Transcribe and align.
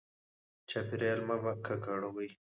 چاپیریال 0.69 1.21
مه 1.27 1.33
ککړوئ. 1.65 2.29